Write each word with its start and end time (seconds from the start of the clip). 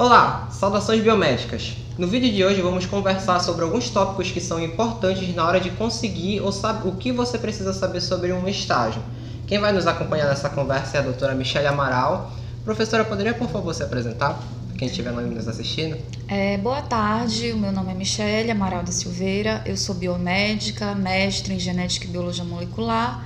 Olá, 0.00 0.48
saudações 0.50 1.02
biomédicas. 1.02 1.76
No 1.98 2.06
vídeo 2.06 2.32
de 2.32 2.42
hoje 2.42 2.62
vamos 2.62 2.86
conversar 2.86 3.38
sobre 3.38 3.64
alguns 3.64 3.90
tópicos 3.90 4.30
que 4.30 4.40
são 4.40 4.58
importantes 4.58 5.34
na 5.34 5.46
hora 5.46 5.60
de 5.60 5.68
conseguir 5.72 6.40
ou 6.40 6.50
saber 6.50 6.88
o 6.88 6.92
que 6.92 7.12
você 7.12 7.36
precisa 7.36 7.74
saber 7.74 8.00
sobre 8.00 8.32
um 8.32 8.48
estágio. 8.48 9.02
Quem 9.46 9.58
vai 9.58 9.72
nos 9.72 9.86
acompanhar 9.86 10.26
nessa 10.26 10.48
conversa 10.48 10.96
é 10.96 11.00
a 11.00 11.02
doutora 11.02 11.34
Michelle 11.34 11.66
Amaral. 11.66 12.32
Professora, 12.64 13.04
poderia 13.04 13.34
por 13.34 13.50
favor 13.50 13.74
se 13.74 13.82
apresentar? 13.82 14.42
Quem 14.78 14.88
estiver 14.88 15.12
nos 15.12 15.46
assistindo. 15.46 15.98
É, 16.26 16.56
boa 16.56 16.80
tarde, 16.80 17.52
o 17.52 17.58
meu 17.58 17.70
nome 17.70 17.92
é 17.92 17.94
Michelle 17.94 18.50
Amaral 18.50 18.82
da 18.82 18.92
Silveira, 18.92 19.62
eu 19.66 19.76
sou 19.76 19.94
biomédica, 19.94 20.94
mestre 20.94 21.52
em 21.52 21.58
genética 21.58 22.06
e 22.06 22.08
biologia 22.08 22.42
molecular, 22.42 23.22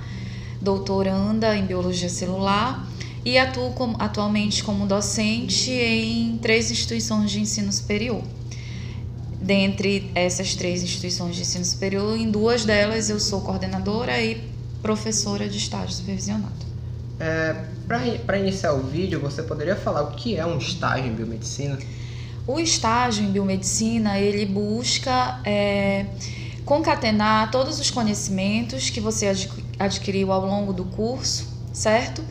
doutoranda 0.61 1.55
em 1.55 1.65
biologia 1.65 2.09
celular 2.09 2.85
e 3.25 3.39
atuo 3.39 3.71
como, 3.71 3.95
atualmente 3.99 4.63
como 4.63 4.85
docente 4.85 5.71
em 5.71 6.37
três 6.37 6.69
instituições 6.69 7.31
de 7.31 7.41
ensino 7.41 7.73
superior. 7.73 8.21
Dentre 9.41 10.11
essas 10.13 10.53
três 10.53 10.83
instituições 10.83 11.35
de 11.35 11.41
ensino 11.41 11.65
superior, 11.65 12.15
em 12.15 12.29
duas 12.29 12.63
delas 12.63 13.09
eu 13.09 13.19
sou 13.19 13.41
coordenadora 13.41 14.21
e 14.21 14.41
professora 14.81 15.49
de 15.49 15.57
estágio 15.57 15.95
supervisionado. 15.95 16.53
É, 17.19 17.55
Para 17.87 18.37
iniciar 18.37 18.73
o 18.73 18.83
vídeo, 18.83 19.19
você 19.19 19.41
poderia 19.41 19.75
falar 19.75 20.03
o 20.03 20.11
que 20.11 20.35
é 20.35 20.45
um 20.45 20.59
estágio 20.59 21.07
em 21.07 21.13
biomedicina? 21.13 21.79
O 22.45 22.59
estágio 22.59 23.23
em 23.23 23.31
biomedicina 23.31 24.19
ele 24.19 24.45
busca 24.45 25.41
é, 25.43 26.05
concatenar 26.63 27.49
todos 27.49 27.79
os 27.79 27.89
conhecimentos 27.89 28.91
que 28.91 28.99
você 28.99 29.31
adquiriu 29.79 30.31
ao 30.31 30.45
longo 30.45 30.71
do 30.71 30.85
curso, 30.85 31.47
certo? 31.73 32.23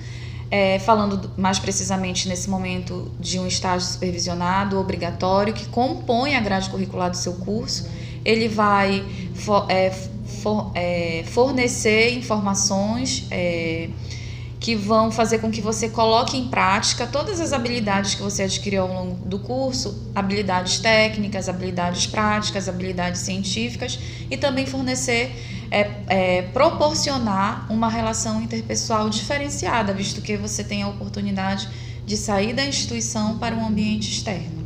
É, 0.56 0.78
falando 0.78 1.32
mais 1.36 1.58
precisamente 1.58 2.28
nesse 2.28 2.48
momento 2.48 3.10
de 3.18 3.40
um 3.40 3.46
estágio 3.48 3.88
supervisionado 3.88 4.78
obrigatório 4.78 5.52
que 5.52 5.66
compõe 5.66 6.36
a 6.36 6.40
grade 6.40 6.70
curricular 6.70 7.10
do 7.10 7.16
seu 7.16 7.32
curso, 7.32 7.90
ele 8.24 8.46
vai 8.46 9.04
for, 9.34 9.66
é, 9.68 9.90
for, 9.90 10.70
é, 10.76 11.24
fornecer 11.26 12.16
informações 12.16 13.26
é, 13.32 13.88
que 14.60 14.76
vão 14.76 15.10
fazer 15.10 15.38
com 15.38 15.50
que 15.50 15.60
você 15.60 15.88
coloque 15.88 16.36
em 16.36 16.46
prática 16.46 17.04
todas 17.04 17.40
as 17.40 17.52
habilidades 17.52 18.14
que 18.14 18.22
você 18.22 18.44
adquiriu 18.44 18.82
ao 18.82 18.88
longo 18.88 19.26
do 19.26 19.40
curso, 19.40 20.08
habilidades 20.14 20.78
técnicas, 20.78 21.48
habilidades 21.48 22.06
práticas, 22.06 22.68
habilidades 22.68 23.22
científicas 23.22 23.98
e 24.30 24.36
também 24.36 24.66
fornecer 24.66 25.32
é, 25.74 25.90
é, 26.06 26.42
proporcionar 26.42 27.66
uma 27.68 27.88
relação 27.88 28.40
interpessoal 28.40 29.10
diferenciada, 29.10 29.92
visto 29.92 30.22
que 30.22 30.36
você 30.36 30.62
tem 30.62 30.84
a 30.84 30.88
oportunidade 30.88 31.68
de 32.06 32.16
sair 32.16 32.52
da 32.52 32.64
instituição 32.64 33.38
para 33.38 33.56
um 33.56 33.66
ambiente 33.66 34.08
externo. 34.08 34.64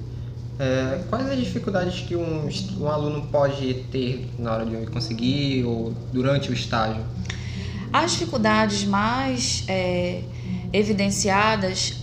É, 0.58 1.02
quais 1.08 1.26
as 1.30 1.38
dificuldades 1.38 2.00
que 2.00 2.14
um, 2.14 2.50
um 2.78 2.88
aluno 2.88 3.26
pode 3.32 3.72
ter 3.90 4.28
na 4.38 4.52
hora 4.52 4.66
de 4.66 4.86
conseguir 4.88 5.64
ou 5.64 5.94
durante 6.12 6.50
o 6.50 6.52
estágio? 6.52 7.02
As 7.90 8.12
dificuldades 8.12 8.84
mais 8.84 9.64
é, 9.66 10.20
evidenciadas 10.74 11.94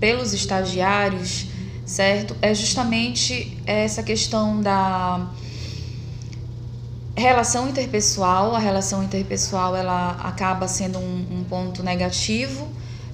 pelos 0.00 0.32
estagiários, 0.32 1.46
certo, 1.86 2.34
é 2.42 2.52
justamente 2.54 3.56
essa 3.64 4.02
questão 4.02 4.60
da 4.60 5.30
relação 7.18 7.68
interpessoal, 7.68 8.54
a 8.54 8.58
relação 8.58 9.02
interpessoal 9.02 9.74
ela 9.74 10.12
acaba 10.22 10.68
sendo 10.68 10.98
um, 10.98 11.26
um 11.32 11.44
ponto 11.44 11.82
negativo 11.82 12.68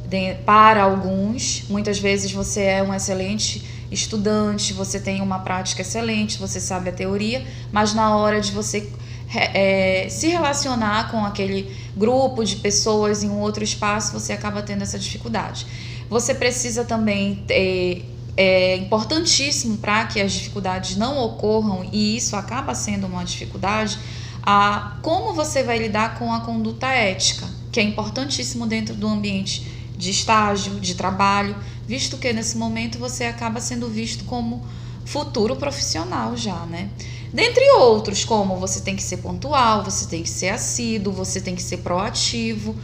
de, 0.07 0.35
para 0.47 0.83
alguns. 0.83 1.65
Muitas 1.69 1.99
vezes 1.99 2.31
você 2.33 2.63
é 2.63 2.83
um 2.83 2.93
excelente 2.93 3.65
estudante, 3.91 4.73
você 4.73 4.99
tem 4.99 5.21
uma 5.21 5.39
prática 5.41 5.83
excelente, 5.83 6.39
você 6.39 6.61
sabe 6.61 6.91
a 6.91 6.93
teoria, 6.93 7.47
mas 7.73 7.95
na 7.95 8.17
hora 8.17 8.41
de 8.41 8.53
você 8.53 8.91
é, 9.35 10.07
se 10.09 10.29
relacionar 10.29 11.11
com 11.11 11.25
aquele 11.25 11.75
grupo 11.97 12.45
de 12.45 12.57
pessoas 12.57 13.23
em 13.23 13.31
um 13.31 13.41
outro 13.41 13.64
espaço, 13.64 14.13
você 14.13 14.33
acaba 14.33 14.63
tendo 14.63 14.83
essa 14.83 14.98
dificuldade. 14.98 15.67
Você 16.09 16.35
precisa 16.35 16.85
também 16.85 17.37
ter 17.47 18.14
é 18.36 18.77
importantíssimo 18.77 19.78
para 19.78 20.06
que 20.06 20.20
as 20.20 20.33
dificuldades 20.33 20.96
não 20.96 21.18
ocorram 21.18 21.89
e 21.92 22.17
isso 22.17 22.34
acaba 22.36 22.74
sendo 22.74 23.06
uma 23.06 23.24
dificuldade, 23.24 23.98
a 24.42 24.96
como 25.02 25.33
você 25.33 25.62
vai 25.62 25.78
lidar 25.78 26.18
com 26.18 26.33
a 26.33 26.40
conduta 26.40 26.89
ética, 26.89 27.48
que 27.70 27.80
é 27.80 27.83
importantíssimo 27.83 28.67
dentro 28.67 28.95
do 28.95 29.06
ambiente 29.06 29.67
de 29.96 30.11
estágio, 30.11 30.80
de 30.80 30.95
trabalho, 30.95 31.56
visto 31.86 32.17
que 32.17 32.33
nesse 32.33 32.56
momento 32.56 32.98
você 32.98 33.24
acaba 33.24 33.61
sendo 33.61 33.89
visto 33.89 34.24
como 34.24 34.66
futuro 35.05 35.56
profissional 35.56 36.36
já, 36.36 36.66
né? 36.66 36.90
Dentre 37.33 37.68
outros, 37.72 38.24
como 38.24 38.56
você 38.56 38.80
tem 38.80 38.95
que 38.95 39.02
ser 39.02 39.18
pontual, 39.18 39.84
você 39.84 40.06
tem 40.06 40.22
que 40.22 40.28
ser 40.28 40.51
assíduo, 40.51 41.12
você 41.12 41.40
tem 41.40 41.55
que 41.55 41.62
ser 41.62 41.78
proativo, 41.78 42.77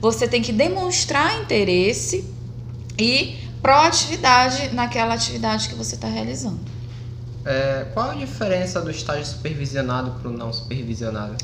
você 0.00 0.28
tem 0.28 0.42
que 0.42 0.52
demonstrar 0.52 1.40
interesse 1.40 2.24
e 2.98 3.43
proatividade 3.64 4.74
naquela 4.74 5.14
atividade 5.14 5.70
que 5.70 5.74
você 5.74 5.94
está 5.94 6.06
realizando. 6.06 6.60
É, 7.46 7.86
qual 7.94 8.10
a 8.10 8.14
diferença 8.14 8.78
do 8.78 8.90
estágio 8.90 9.24
supervisionado 9.24 10.10
para 10.20 10.28
o 10.28 10.32
não 10.34 10.52
supervisionado? 10.52 11.34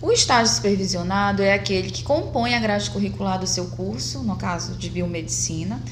O 0.00 0.10
estágio 0.10 0.54
supervisionado 0.54 1.42
é 1.42 1.52
aquele 1.52 1.90
que 1.90 2.02
compõe 2.02 2.54
a 2.54 2.60
grade 2.60 2.88
curricular 2.88 3.38
do 3.38 3.46
seu 3.46 3.66
curso, 3.66 4.22
no 4.22 4.36
caso 4.36 4.72
de 4.76 4.88
biomedicina, 4.88 5.82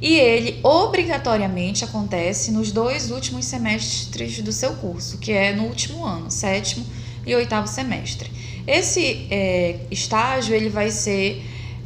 e 0.00 0.14
ele 0.14 0.60
obrigatoriamente 0.62 1.84
acontece 1.84 2.50
nos 2.50 2.72
dois 2.72 3.10
últimos 3.10 3.44
semestres 3.44 4.40
do 4.40 4.50
seu 4.50 4.72
curso, 4.76 5.18
que 5.18 5.30
é 5.30 5.52
no 5.52 5.64
último 5.64 6.06
ano, 6.06 6.30
sétimo 6.30 6.86
e 7.26 7.34
oitavo 7.34 7.68
semestre. 7.68 8.30
Esse 8.66 9.26
é, 9.30 9.80
estágio 9.90 10.54
ele 10.54 10.70
vai 10.70 10.90
ser 10.90 11.44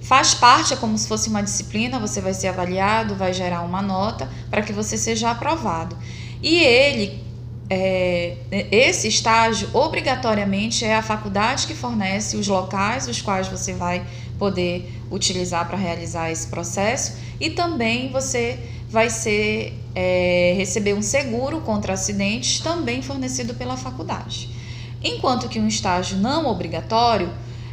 Faz 0.09 0.33
parte, 0.33 0.73
é 0.73 0.77
como 0.79 0.97
se 0.97 1.07
fosse 1.07 1.29
uma 1.29 1.43
disciplina, 1.43 1.99
você 1.99 2.19
vai 2.19 2.33
ser 2.33 2.49
avaliado, 2.49 3.15
vai 3.15 3.35
gerar 3.35 3.61
uma 3.61 3.83
nota 3.83 4.27
para 4.49 4.63
que 4.63 4.73
você 4.73 4.97
seja 4.97 5.31
aprovado. 5.31 5.95
E 6.43 6.61
ele, 6.61 7.23
é, 7.69 8.39
esse 8.71 9.07
estágio, 9.07 9.69
obrigatoriamente 9.75 10.83
é 10.83 10.97
a 10.97 11.03
faculdade 11.03 11.67
que 11.67 11.75
fornece 11.75 12.39
os 12.39 12.49
locais 12.49 13.07
os 13.07 13.21
quais 13.21 13.49
você 13.49 13.75
vai 13.75 14.03
poder 14.39 14.91
utilizar 15.11 15.69
para 15.69 15.77
realizar 15.77 16.31
esse 16.31 16.47
processo 16.47 17.19
e 17.39 17.51
também 17.51 18.11
você 18.11 18.59
vai 18.89 19.11
ser 19.11 19.79
é, 19.95 20.55
receber 20.57 20.95
um 20.95 21.03
seguro 21.03 21.61
contra 21.61 21.93
acidentes 21.93 22.61
também 22.61 23.03
fornecido 23.03 23.53
pela 23.53 23.77
faculdade. 23.77 24.49
Enquanto 25.05 25.51
que 25.51 25.61
um 25.61 25.69
estágio 25.69 26.17
não 26.17 26.47
obrigatório 26.47 27.31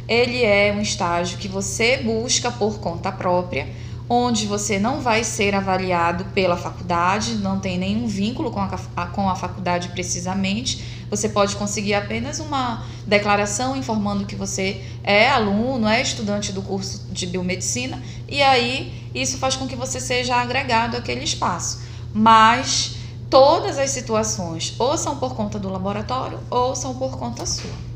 ele 0.08 0.44
é 0.44 0.72
um 0.72 0.80
estágio 0.80 1.38
que 1.38 1.48
você 1.48 1.98
busca 1.98 2.50
por 2.50 2.78
conta 2.78 3.10
própria, 3.10 3.68
onde 4.08 4.46
você 4.46 4.78
não 4.78 5.00
vai 5.00 5.24
ser 5.24 5.54
avaliado 5.54 6.26
pela 6.26 6.56
faculdade, 6.56 7.34
não 7.34 7.58
tem 7.58 7.76
nenhum 7.76 8.06
vínculo 8.06 8.52
com 8.52 8.60
a, 8.60 9.06
com 9.06 9.28
a 9.28 9.34
faculdade 9.34 9.88
precisamente. 9.88 10.84
Você 11.10 11.28
pode 11.28 11.56
conseguir 11.56 11.94
apenas 11.94 12.38
uma 12.38 12.84
declaração 13.04 13.76
informando 13.76 14.24
que 14.24 14.36
você 14.36 14.80
é 15.02 15.28
aluno, 15.28 15.88
é 15.88 16.00
estudante 16.00 16.52
do 16.52 16.62
curso 16.62 17.06
de 17.10 17.26
biomedicina, 17.26 18.00
e 18.28 18.42
aí 18.42 19.10
isso 19.12 19.38
faz 19.38 19.56
com 19.56 19.66
que 19.66 19.74
você 19.74 19.98
seja 19.98 20.36
agregado 20.36 20.96
àquele 20.96 21.24
espaço. 21.24 21.80
Mas 22.14 22.96
todas 23.28 23.76
as 23.76 23.90
situações 23.90 24.74
ou 24.78 24.96
são 24.96 25.16
por 25.16 25.34
conta 25.34 25.58
do 25.58 25.68
laboratório 25.68 26.38
ou 26.48 26.76
são 26.76 26.94
por 26.94 27.18
conta 27.18 27.44
sua 27.44 27.95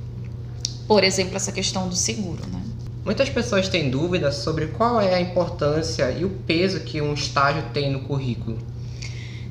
por 0.91 1.05
exemplo, 1.05 1.37
essa 1.37 1.53
questão 1.53 1.89
do 1.89 1.95
seguro. 1.95 2.45
Né? 2.49 2.61
Muitas 3.05 3.29
pessoas 3.29 3.69
têm 3.69 3.89
dúvidas 3.89 4.35
sobre 4.39 4.67
qual 4.67 5.01
é 5.01 5.15
a 5.15 5.21
importância 5.21 6.11
e 6.11 6.25
o 6.25 6.31
peso 6.31 6.81
que 6.81 7.01
um 7.01 7.15
estágio 7.15 7.63
tem 7.73 7.93
no 7.93 8.01
currículo. 8.01 8.59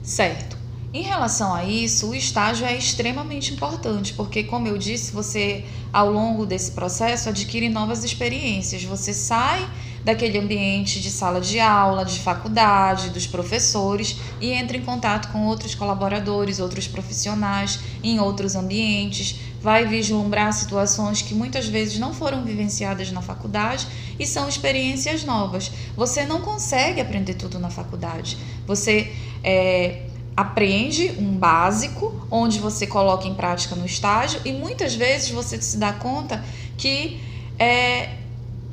Certo. 0.03 0.57
Em 0.94 1.01
relação 1.01 1.56
a 1.56 1.63
isso, 1.63 2.09
o 2.09 2.13
estágio 2.13 2.68
é 2.68 2.75
extremamente 2.75 3.53
importante, 3.53 4.13
porque, 4.15 4.44
como 4.44 4.68
eu 4.68 4.77
disse, 4.77 5.13
você, 5.13 5.63
ao 5.94 6.12
longo 6.12 6.45
desse 6.45 6.71
processo, 6.71 7.30
adquire 7.30 7.69
novas 7.69 8.03
experiências. 8.03 8.83
Você 8.83 9.13
sai 9.13 9.65
daquele 10.03 10.37
ambiente 10.37 10.99
de 10.99 11.09
sala 11.09 11.41
de 11.41 11.59
aula, 11.59 12.05
de 12.05 12.19
faculdade, 12.19 13.09
dos 13.09 13.27
professores 13.27 14.17
e 14.39 14.51
entra 14.51 14.77
em 14.77 14.81
contato 14.81 15.31
com 15.31 15.45
outros 15.45 15.75
colaboradores, 15.75 16.59
outros 16.59 16.87
profissionais 16.87 17.79
em 18.03 18.19
outros 18.19 18.55
ambientes, 18.55 19.39
vai 19.61 19.85
vislumbrar 19.85 20.53
situações 20.53 21.21
que 21.21 21.33
muitas 21.33 21.67
vezes 21.67 21.99
não 21.99 22.13
foram 22.13 22.43
vivenciadas 22.43 23.11
na 23.11 23.21
faculdade 23.21 23.87
e 24.17 24.25
são 24.25 24.47
experiências 24.47 25.23
novas. 25.23 25.71
Você 25.95 26.25
não 26.25 26.41
consegue 26.41 27.01
aprender 27.01 27.33
tudo 27.33 27.59
na 27.59 27.69
faculdade. 27.69 28.37
Você 28.65 29.11
é, 29.43 30.03
aprende 30.35 31.13
um 31.19 31.35
básico, 31.35 32.25
onde 32.31 32.59
você 32.59 32.87
coloca 32.87 33.27
em 33.27 33.33
prática 33.33 33.75
no 33.75 33.85
estágio 33.85 34.39
e 34.45 34.53
muitas 34.53 34.95
vezes 34.95 35.29
você 35.29 35.61
se 35.61 35.77
dá 35.77 35.91
conta 35.91 36.43
que 36.77 37.19
é, 37.57 38.19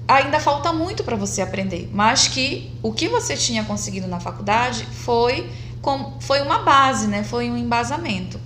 ainda 0.07 0.39
falta 0.39 0.73
muito 0.73 1.03
para 1.03 1.17
você 1.17 1.43
aprender, 1.43 1.91
mas 1.93 2.29
que 2.29 2.71
o 2.83 2.93
que 2.93 3.09
você 3.09 3.37
tinha 3.37 3.65
conseguido 3.65 4.07
na 4.07 4.21
faculdade 4.21 4.87
foi 4.87 5.51
como, 5.83 6.15
foi 6.21 6.41
uma 6.41 6.61
base, 6.61 7.07
né? 7.07 7.25
Foi 7.25 7.51
um 7.51 7.57
embasamento. 7.57 8.41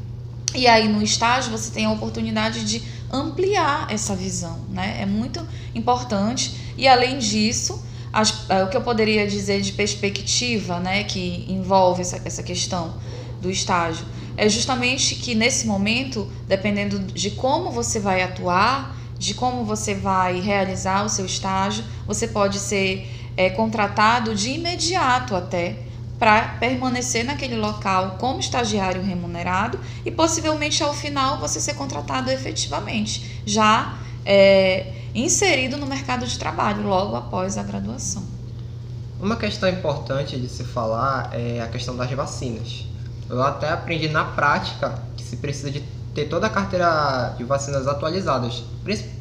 E 0.55 0.67
aí 0.67 0.89
no 0.89 1.03
estágio 1.03 1.51
você 1.51 1.71
tem 1.71 1.85
a 1.85 1.91
oportunidade 1.91 2.65
de 2.65 2.83
ampliar 3.13 3.87
essa 3.91 4.15
visão, 4.15 4.61
né? 4.71 4.99
É 5.01 5.07
muito 5.07 5.47
importante. 5.75 6.55
E 6.77 6.89
além 6.89 7.19
disso, 7.19 7.83
as, 8.13 8.49
é, 8.49 8.65
o 8.65 8.69
que 8.69 8.77
eu 8.77 8.83
poderia 8.83 9.27
dizer 9.27 9.61
de 9.61 9.73
perspectiva, 9.73 10.81
né, 10.81 11.05
que 11.05 11.47
envolve 11.49 12.01
essa, 12.01 12.21
essa 12.25 12.43
questão 12.43 12.95
do 13.41 13.51
estágio, 13.51 14.05
é 14.37 14.49
justamente 14.49 15.15
que 15.17 15.35
nesse 15.35 15.67
momento, 15.67 16.31
dependendo 16.49 16.99
de 16.99 17.31
como 17.31 17.71
você 17.71 18.01
vai 18.01 18.23
atuar, 18.23 18.97
de 19.21 19.35
como 19.35 19.67
você 19.67 19.95
vai 19.95 20.41
realizar 20.41 21.05
o 21.05 21.09
seu 21.11 21.27
estágio, 21.27 21.85
você 22.07 22.27
pode 22.27 22.59
ser 22.59 23.07
é, 23.37 23.51
contratado 23.51 24.35
de 24.35 24.49
imediato 24.53 25.37
até 25.37 25.77
para 26.19 26.57
permanecer 26.59 27.23
naquele 27.23 27.55
local 27.55 28.17
como 28.19 28.41
estagiário 28.41 29.03
remunerado 29.03 29.79
e 30.07 30.11
possivelmente 30.11 30.83
ao 30.83 30.95
final 30.95 31.39
você 31.39 31.61
ser 31.61 31.75
contratado 31.75 32.31
efetivamente, 32.31 33.43
já 33.45 33.99
é, 34.25 34.91
inserido 35.15 35.77
no 35.77 35.87
mercado 35.87 36.27
de 36.27 36.39
trabalho 36.39 36.83
logo 36.89 37.15
após 37.15 37.59
a 37.59 37.63
graduação. 37.63 38.25
Uma 39.21 39.37
questão 39.37 39.69
importante 39.69 40.41
de 40.41 40.49
se 40.49 40.65
falar 40.65 41.29
é 41.35 41.61
a 41.61 41.69
questão 41.69 41.95
das 41.95 42.11
vacinas. 42.11 42.87
Eu 43.29 43.43
até 43.43 43.69
aprendi 43.69 44.09
na 44.09 44.25
prática 44.25 45.03
que 45.15 45.23
se 45.23 45.37
precisa 45.37 45.71
de 45.71 46.00
ter 46.15 46.27
toda 46.27 46.47
a 46.47 46.51
carteira 46.51 47.35
de 47.37 47.45
vacinas 47.45 47.87
atualizadas, 47.87 48.63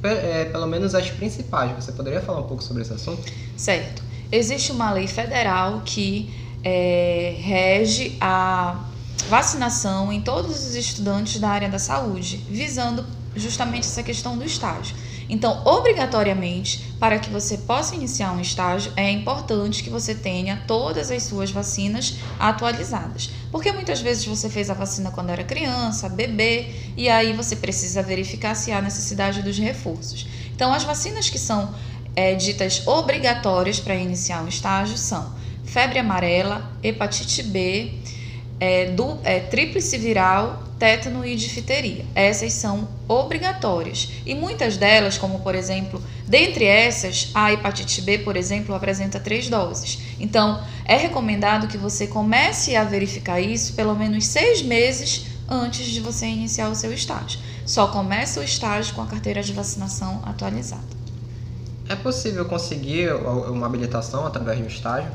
é, 0.04 0.46
pelo 0.46 0.68
menos 0.68 0.96
as 0.96 1.10
principais. 1.10 1.72
Você 1.76 1.92
poderia 1.92 2.22
falar 2.22 2.40
um 2.40 2.48
pouco 2.48 2.64
sobre 2.64 2.82
esse 2.82 2.94
assunto? 2.94 3.22
Certo. 3.56 4.02
Existe 4.32 4.72
uma 4.72 4.92
lei 4.92 5.08
federal 5.08 5.82
que 5.86 6.34
é, 6.64 7.36
rege 7.40 8.18
a 8.20 8.84
vacinação 9.28 10.12
em 10.12 10.22
todos 10.22 10.68
os 10.68 10.76
estudantes 10.76 11.40
da 11.40 11.50
área 11.50 11.70
da 11.70 11.80
saúde, 11.80 12.38
visando 12.50 13.06
justamente 13.36 13.86
essa 13.86 14.04
questão 14.04 14.38
do 14.38 14.44
estágio. 14.44 14.96
Então, 15.30 15.62
obrigatoriamente, 15.64 16.92
para 17.00 17.20
que 17.20 17.30
você 17.30 17.60
possa 17.60 17.94
iniciar 17.94 18.32
um 18.32 18.42
estágio, 18.42 18.92
é 18.96 19.12
importante 19.12 19.84
que 19.84 19.90
você 19.90 20.16
tenha 20.16 20.64
todas 20.66 21.12
as 21.12 21.24
suas 21.24 21.52
vacinas 21.52 22.16
atualizadas. 22.40 23.30
Porque 23.52 23.72
muitas 23.72 24.02
vezes 24.02 24.26
você 24.26 24.50
fez 24.50 24.72
a 24.72 24.74
vacina 24.74 25.12
quando 25.12 25.30
era 25.30 25.44
criança, 25.44 26.10
bebê, 26.10 26.74
e 26.98 27.08
aí 27.08 27.32
você 27.34 27.56
precisa 27.56 28.02
verificar 28.02 28.56
se 28.56 28.72
há 28.72 28.82
necessidade 28.82 29.44
dos 29.44 29.58
reforços. 29.60 30.28
Então, 30.56 30.74
as 30.74 30.84
vacinas 30.84 31.30
que 31.30 31.38
são 31.38 31.74
é, 32.16 32.34
ditas 32.34 32.88
obrigatórias 32.88 33.80
para 33.80 33.96
iniciar 33.96 34.44
um 34.44 34.48
estágio 34.48 34.98
são 34.98 35.32
febre 35.64 36.00
amarela, 36.00 36.72
hepatite 36.82 37.44
B, 37.44 37.94
é, 38.60 38.92
do, 38.92 39.18
é, 39.24 39.40
tríplice 39.40 39.98
viral, 39.98 40.64
tétano 40.78 41.26
e 41.26 41.36
difteria. 41.36 42.06
Essas 42.16 42.54
são 42.54 42.88
obrigatórias. 43.08 44.10
E 44.26 44.34
muitas 44.34 44.78
delas, 44.78 45.18
como 45.18 45.40
por 45.40 45.56
exemplo, 45.56 46.02
dentre 46.26 46.66
essas, 46.66 47.30
a 47.34 47.52
hepatite 47.52 48.02
B, 48.02 48.20
por 48.20 48.36
exemplo, 48.38 48.74
apresenta 48.74 49.20
três 49.20 49.50
doses. 49.50 50.00
Então, 50.20 50.64
é 50.86 50.96
recomendado 50.96 51.68
que 51.68 51.78
você 51.78 52.08
comece 52.08 52.76
a 52.76 52.84
verificar 52.84 53.40
isso 53.40 53.74
pelo 53.74 53.96
menos 53.96 54.26
seis 54.26 54.62
meses 54.62 55.26
antes 55.50 55.88
de 55.88 56.00
você 56.00 56.26
iniciar 56.28 56.70
o 56.70 56.76
seu 56.76 56.94
estágio. 56.94 57.40
Só 57.66 57.88
começa 57.88 58.40
o 58.40 58.44
estágio 58.44 58.96
com 58.96 59.02
a 59.02 59.06
carteira 59.06 59.42
de 59.42 59.54
vacinação 59.54 60.22
atualizada. 60.26 61.00
É 61.90 61.96
possível 61.96 62.46
conseguir 62.46 63.12
uma 63.14 63.66
habilitação 63.66 64.26
através 64.26 64.60
do 64.60 64.68
estágio? 64.68 65.12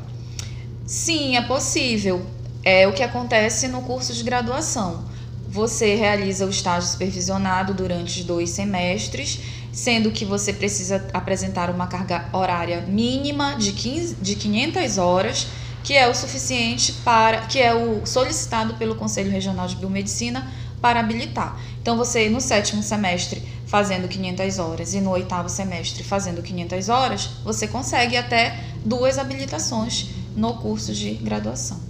Sim, 0.85 1.37
é 1.37 1.41
possível. 1.41 2.25
É 2.67 2.87
o 2.87 2.93
que 2.93 3.03
acontece 3.03 3.67
no 3.67 3.83
curso 3.83 4.11
de 4.11 4.23
graduação. 4.23 5.03
Você 5.47 5.93
realiza 5.93 6.47
o 6.47 6.49
estágio 6.49 6.89
supervisionado 6.89 7.75
durante 7.75 8.23
dois 8.23 8.49
semestres, 8.49 9.39
sendo 9.71 10.09
que 10.09 10.25
você 10.25 10.51
precisa 10.51 11.07
apresentar 11.13 11.69
uma 11.69 11.85
carga 11.85 12.27
horária 12.33 12.81
mínima 12.81 13.55
de, 13.55 13.71
15, 13.71 14.15
de 14.15 14.35
500 14.35 14.97
horas, 14.97 15.45
que 15.83 15.93
é 15.93 16.09
o 16.09 16.15
suficiente 16.15 16.91
para, 17.05 17.41
que 17.41 17.59
é 17.59 17.71
o 17.71 18.03
solicitado 18.03 18.73
pelo 18.73 18.95
Conselho 18.95 19.29
Regional 19.29 19.67
de 19.67 19.75
Biomedicina 19.75 20.51
para 20.81 21.01
habilitar. 21.01 21.61
Então 21.79 21.95
você 21.95 22.27
no 22.29 22.41
sétimo 22.41 22.81
semestre 22.81 23.43
fazendo 23.67 24.07
500 24.07 24.57
horas 24.57 24.95
e 24.95 25.01
no 25.01 25.11
oitavo 25.11 25.49
semestre 25.49 26.03
fazendo 26.03 26.41
500 26.41 26.89
horas, 26.89 27.29
você 27.43 27.67
consegue 27.67 28.17
até 28.17 28.59
duas 28.83 29.19
habilitações 29.19 30.07
no 30.35 30.55
curso 30.55 30.95
de 30.95 31.11
graduação. 31.13 31.84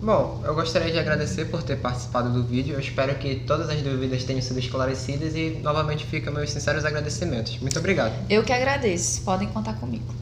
Bom, 0.00 0.42
eu 0.44 0.54
gostaria 0.54 0.92
de 0.92 0.98
agradecer 0.98 1.46
por 1.46 1.62
ter 1.62 1.76
participado 1.76 2.32
do 2.32 2.44
vídeo. 2.46 2.74
Eu 2.74 2.80
espero 2.80 3.18
que 3.18 3.36
todas 3.46 3.68
as 3.70 3.80
dúvidas 3.82 4.24
tenham 4.24 4.42
sido 4.42 4.58
esclarecidas 4.58 5.34
e 5.34 5.58
novamente 5.62 6.04
fica 6.04 6.30
meus 6.30 6.50
sinceros 6.50 6.84
agradecimentos. 6.84 7.58
Muito 7.60 7.78
obrigado. 7.78 8.14
Eu 8.28 8.44
que 8.44 8.52
agradeço. 8.52 9.22
Podem 9.24 9.48
contar 9.48 9.74
comigo. 9.74 10.14